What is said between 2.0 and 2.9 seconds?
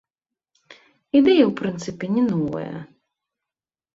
не новая.